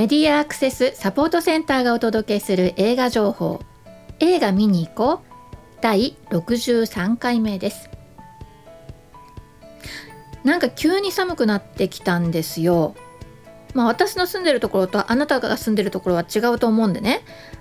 [0.00, 3.60] メディアアクセスサポートセンターがお届けする映画情報。
[4.18, 5.78] 映画見に行こう。
[5.82, 7.90] 第63回目です。
[10.42, 12.94] なんか急に寒くなってきたんですよ。
[13.74, 17.20] まあ私の住んでるところとあなたが住んでるところは違うと思うんでね。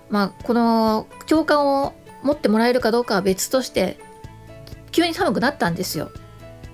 [0.10, 1.94] まあこの共感を
[2.24, 4.00] 持ってもらえるかどうかは別として
[4.94, 6.10] 急に寒くなったんですよ。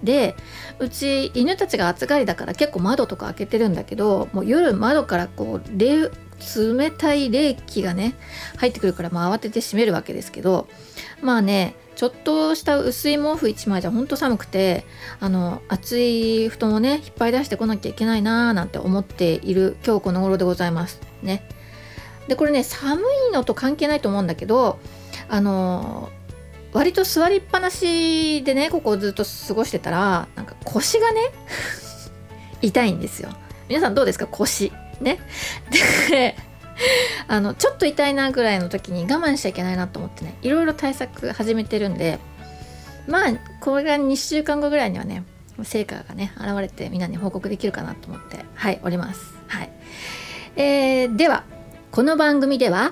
[0.04, 0.36] で
[0.80, 8.16] うち犬たちが暑がりだから結構窓とか開けてるんだけどもう夜窓からこう冷たい冷気がね
[8.58, 10.68] 入ってくるからまあ慌てて閉めるわけですけど
[11.22, 14.86] まあねちょっとした薄い毛布1枚じゃほんと寒くて
[15.22, 21.48] あの暑い布団をね引っ張り出してこなきゃいけないなーなんて思っている今日この頃でございますね。
[22.28, 24.80] でこれね寒いのと関係ないと思うんだけど
[25.30, 26.10] あの
[26.76, 31.22] 割と座りっぱなしでねここをずっと過ごしてたらなんか腰がね
[32.62, 33.30] 痛いんですよ。
[33.70, 34.28] 皆さんどうですか？
[34.28, 34.74] 腰。
[35.00, 35.20] ね。
[36.10, 36.36] で
[37.30, 42.20] あのちょっと痛いなぐらいの時に我慢しちゃいけないなと思ってねいろいろ対策始めてるんで
[43.08, 45.24] まあこれが2週間後ぐらいにはね
[45.64, 49.34] 成果がね現れてみんなに報告できるかなと思ってはいおります。
[49.48, 49.70] はい、
[50.58, 51.46] えー、では
[51.92, 52.92] この番組では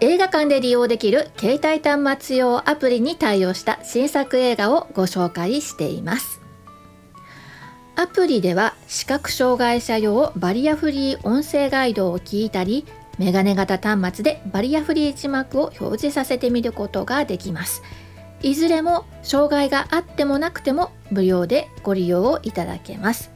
[0.00, 6.40] 映画館で利用できる携帯端末用アプリに対応した新作映画をご紹介しています。
[7.96, 12.84] アプリでは視覚障害者用バリアフリー音声ガイドを聞いたり
[13.18, 17.82] メガネ型端末でバリアフリー字幕を表示させてみることができます。
[18.42, 23.35] いずれも障害があってもなくても無料でご利用をいただけます。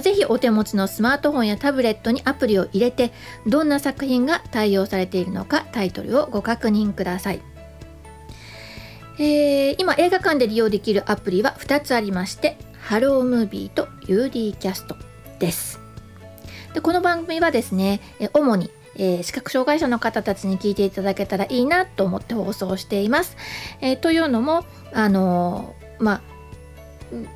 [0.00, 3.12] ぜひお手持ちのスマートフォンやタブレットにアプリを入れて
[3.46, 7.40] どんな作品が対応されているのかタイトルをご確認ください、
[9.18, 14.96] えー、今映画館で利用できるアプリは2つありましてハロームービーと UD キャスト
[15.38, 15.80] です
[16.74, 18.00] でこの番組はですね
[18.32, 23.36] 主にえー、視覚障害者の方たちに聞いていただけたらいいなと思って放送しています。
[23.80, 26.22] えー、というのも、あのー、まあ、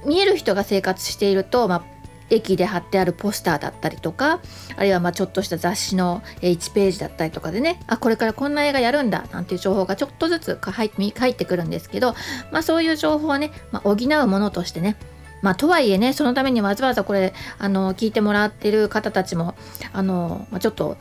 [0.07, 1.85] 見える人が生活していると、まあ、
[2.31, 4.41] 駅で貼ってあるポスターだったりとか
[4.77, 12.15] あるいはまちょっとした雑誌の1ページだったりとかでねあこれからこんな映画やるんだなんていう情報がちょっとずつ入ってくるんですけど、
[12.51, 14.97] まあ、そういう情報はね、まあ、補うものとしてね
[15.43, 19.55] まあ、とはいえねそのためにわざわざこれあの聞いてもらってる方たちも
[19.93, 20.97] あの、まあ、ちょっと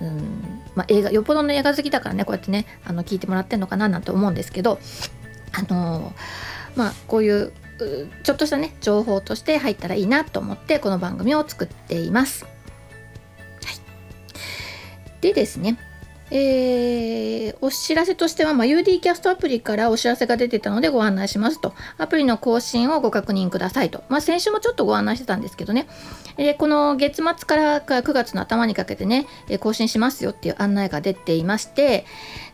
[0.00, 4.78] うんまあ、映画よっぽどの映画好きだからねこうやってねあの聞いてもらってんのかななんて思うんですけど
[5.52, 6.12] あの
[6.74, 7.52] まあこういう
[8.22, 12.44] ちょっとしたね情報として入ったらいいなと思ってこの番組を作っています。
[12.44, 12.54] はい、
[15.20, 15.78] でですね
[16.34, 25.86] えー、お知らせとしては、まあ、UD キャストアプリからお知らせが出てたのでご案内しますと、アプリの更新をご確認くださいと、まあ、先週もちょっとご案内してたんですけどね、
[26.38, 32.06] えー、この月末から9月の頭にかけてね、え、更新しますよっていう案内が出ていまして、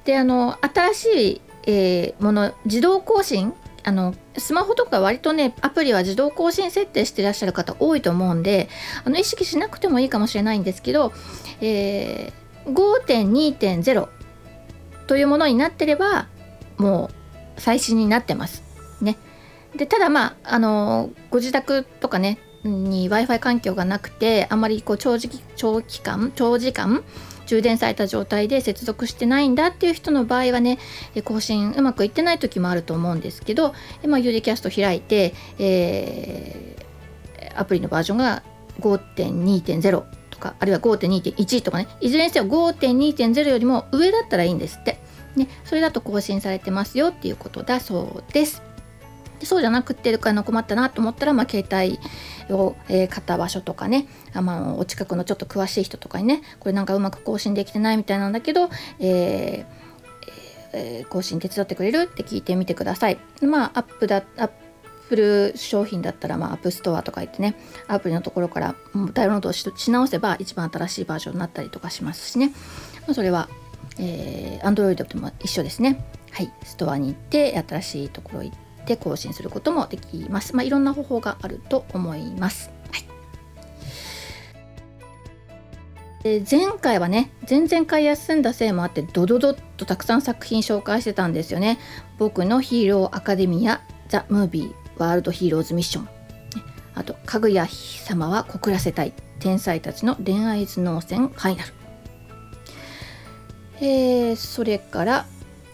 [0.05, 8.69] で、あの、新しい、えー、もの、自動更新あのスマホとか割とねアプリは自動更新設定してらっしゃる方多いと思うんで
[9.05, 11.13] あの意識しなくてもいいかもしれないんですけど、
[11.61, 14.09] えー5.2.0
[15.07, 16.29] というものになってれば
[16.77, 17.11] も
[17.57, 18.63] う最新になってます。
[19.01, 19.17] ね、
[19.77, 27.05] でただまああのご自宅とかねに w i f i 環境がなくてあまりこう長時長期間長時間
[27.49, 30.79] 充電された状態で接続してないんだっていう人の場合はね
[31.25, 33.75] 更新うまくいってない時もあると思うんですけど、
[34.07, 38.43] まあ、ユーデキャスト開いて、えー、アプリのバージョンが
[38.81, 45.01] 5.2.0とかあるいは5.2.1とかねいずれにせよ5.2.0よりも上だったらいいんですって、
[45.35, 48.68] ね、それだと更新されてますよっていうことだそうです。
[49.39, 51.99] でそうじゃなくてあの困ったなと思ったら、まあ、携帯
[52.55, 58.69] を、えー、買った場所とかねあ、まあ、お近くのちょっと詳しい人とかにねこれなんかうまく更新できてないみたいなんだけど、
[58.99, 59.79] えー
[60.73, 63.19] えー、更新手伝ってくれるって聞いてみてください。
[63.43, 64.51] まあアップだアッ
[65.09, 67.57] プル商品だったら、まあ、 App Store とか言ってね、
[67.87, 68.75] アプリのところから
[69.15, 73.49] ダウンロードし直せば一番新しいバージョンになったりとかしますしね、まあ、それは、
[73.99, 76.05] えー、Android でも一緒ですね。
[76.31, 80.57] はい、ストアに行って新しいところ行って更新することもできます。
[80.57, 82.71] まあ、いろんな方法があると思います。
[82.91, 83.05] はい
[86.23, 91.79] で前回はね前々回休んだせいもあってドドドッとたくさん作品紹介してたんですよね。
[92.19, 96.09] 僕のヒーローアカデミアザ・ムービーワールドヒーローズミッション
[96.95, 101.73] あとかぐや様は告らせたい天才たちの恋愛頭脳戦ファイナル、
[103.81, 105.27] えー、それから、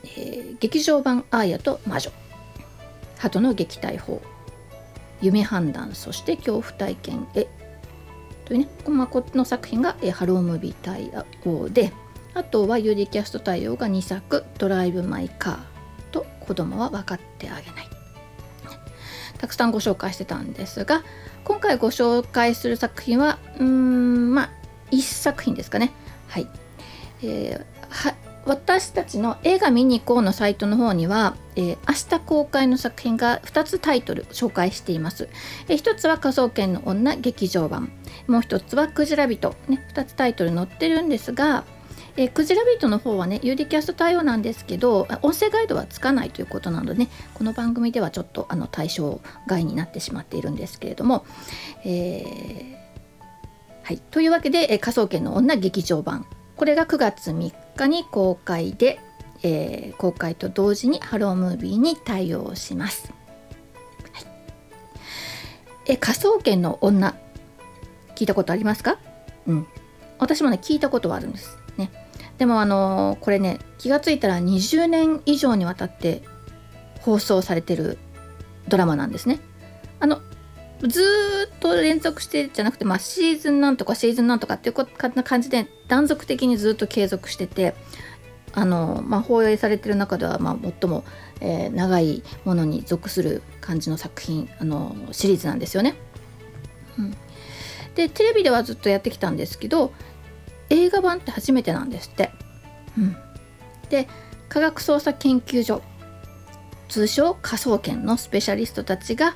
[0.05, 2.11] えー、劇場版アーヤと魔女
[3.25, 4.21] 鳩の撃退法。
[5.23, 7.49] 夢判断そして恐怖体験へ。
[8.45, 11.11] というね、まあ、この作品が、え、ハロームービー対
[11.47, 11.95] 応で
[12.35, 15.59] あとは UD キャスト対応が2作「ドライブ・マイ・カー」
[16.13, 17.89] と「子供は分かってあげない」
[19.39, 21.03] たくさんご紹介してたんですが
[21.45, 24.51] 今回ご紹介する作品はうんまあ
[24.91, 25.93] 1作品ですかね。
[26.29, 26.49] はい、
[27.23, 35.29] えー、私たちの映画見に行こうのサイトの方には、えー、明日公開の作品が2つタイトル紹介しています。
[35.69, 37.91] えー、1つは科捜研の女劇場版、
[38.27, 41.65] もう1つはクジラ人、ね、2つタイトル載ってるんですが、
[42.17, 51.25] えー、クジラビートの方はね、UD キャスト対応なんですけど、音声ガイドはつかないということなのでね、この番組ではちょっとあの対象外になってしまっているんですけれども、
[51.85, 52.77] えー、
[53.83, 56.27] はい、というわけで、えー、科捜研の女劇場版、
[56.57, 59.01] これが9月3日に公開で、
[59.43, 63.13] えー、公開と同時にハロームービーに対応します。
[64.13, 64.27] はい、
[65.87, 67.15] え科捜研の女
[68.15, 68.99] 聞いたことありますか
[69.47, 69.67] うん。
[70.19, 71.59] 私もね聞いたことはあるんです。
[71.77, 71.91] ね。
[72.39, 76.23] でもあのこれね気が付いたら20年以上にわたって
[77.01, 77.99] 放送されてる
[78.69, 79.41] ドラマなんですね。
[80.01, 80.21] あの
[80.83, 81.03] ず
[81.55, 84.75] っと連続してじゃなくて、まあ、シーズンなんとかシーズンなんとかっていう
[85.23, 87.75] 感じで断続的にずっと継続してて
[88.53, 91.05] あの、まあ、放映されてる中では、まあ、最も、
[91.41, 95.95] えー、長いものに属する感じの作品あのシリーズなんですよね。
[96.99, 97.17] うん、
[97.95, 99.93] でテレビではずっとやってきたんですけど
[100.71, 102.31] 映画版って初めてなんですって。
[102.97, 103.17] うん、
[103.91, 104.07] で
[104.49, 105.83] 科学捜査研究所
[106.89, 109.35] 通称科捜研のスペシャリストたちが、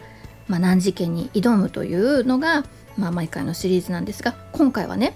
[0.48, 2.64] まあ、難事件に挑むというのが、
[2.96, 5.14] まあ、毎回のシリーズなんですが今回はね、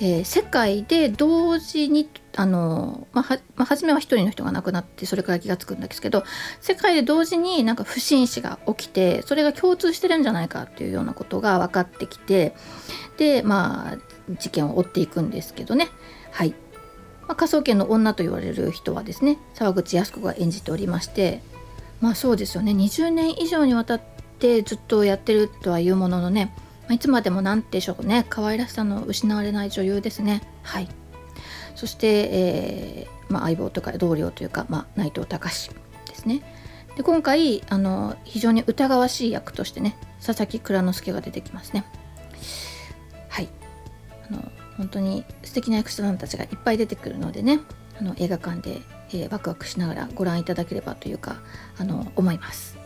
[0.00, 6.24] えー、世界で同時にあの、まあはまあ、初めは1人の人が亡くなってそれから気が付くんですけど
[6.60, 12.54] 世界で同時になんか不審死が起きてそれが共通してるんじゃないかっていうようなことが分かってきて
[13.16, 13.98] でまあ
[14.38, 15.88] 事件を追っていくんですけどね。
[16.32, 16.54] はい、
[17.28, 21.40] ま、科捜研の女と言われる人はですね沢口靖子が演じておりまして
[22.00, 22.72] まあそうですよね。
[22.72, 26.54] 20年以上にわたってずっとやってるとはいうもののね、
[26.88, 30.42] ま、いつまでも何でしょうね可愛らしさの失われない女優ですね。
[30.62, 30.88] はい。
[31.74, 35.70] そして、えーまあ、相棒とか同僚というか、まあ、内藤隆
[36.06, 36.42] ですね。
[36.96, 41.84] で今回あの非常に疑わしい役としてね佐々木蔵之介が出てきますね。
[43.28, 43.48] はい。
[44.30, 44.42] あの
[44.76, 47.60] 本当に素敵な役者さんたちがいっぱい出てくるのでね
[47.98, 51.36] あの映画館で、えー、ワクワクしながらご覧いただければというか
[51.78, 52.85] あの思います。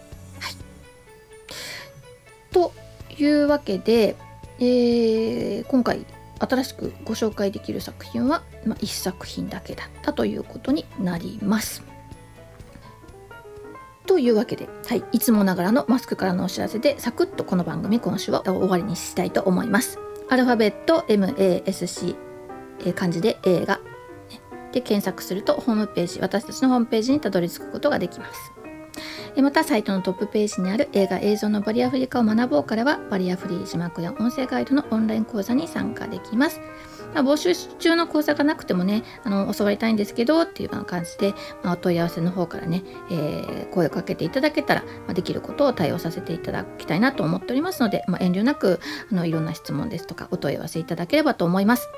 [2.53, 2.73] と
[3.19, 4.17] いうわけで、
[4.59, 6.05] えー、今回
[6.39, 11.83] 新しくご紹介できる作品は、まあ、1作品だけだったということになります。
[14.07, 19.99] というわけで、はい、いつもながらのマスクからのお知らせでサクッとこの番組今週は終わりにしたいと思います。
[20.29, 22.17] アルファベット MASC、
[22.85, 23.83] え漢字で映画、ね、
[24.73, 28.53] で検索するとホームページ私たちのホームページにたどり着くことができます。
[29.37, 36.61] またサイトのトップページにある映画映像のバリアフリー化を学ぼうからはバリアフリー字幕や音声ガイドのオンライン講座に参加できます。
[37.15, 48.81] ま、募集中の講座がなくてもねあの教わりたいんですけどっていうような感じで、まあ、お問い合わせの方からね、えー、声をかけていただけたら、まあ、できることを対応させていただきたいなと思っておりますので、まあ、遠慮なく
[49.11, 51.89] あのいろんな質問ですとかお問い合わせいただければと思います。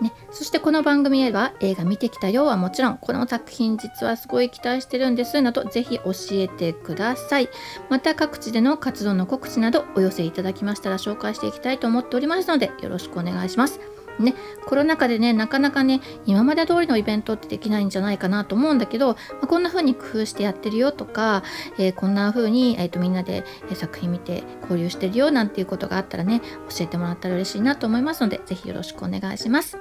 [0.00, 7.48] ね、そしてこの番組へは映画見てきたよはもちろんこの作品実はすごい期待してるんですなどぜひ教えてください。
[7.88, 13.97] また各地での活動の告知などお寄せいただきましたら紹介していきたいと思っておりますのでよろしくお願いします。
[14.18, 14.34] ね、
[14.66, 21.42] コロナ禍でねなかなかね今まで通りのイベントってできないんじゃないかなと思うんだけど、まあ、こんな風に工夫してやってるよとか、
[21.78, 23.44] えー、こんな風に、えーと、みんなで
[23.74, 29.78] 作品見て交流してるよなんていうことがあったらね教えてもらったら嬉しいなと思いますので是非よろしくお願いします。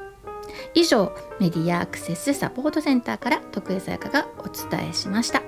[0.74, 5.42] 以上メディアアクセスサポートセンターから徳江さやかがお伝えしました。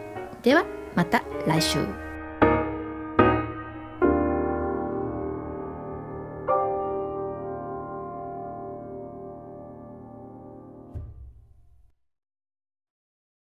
[0.43, 0.65] では
[0.95, 2.08] また来週。